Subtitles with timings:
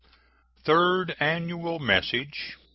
[0.63, 2.57] THIRD ANNUAL MESSAGE.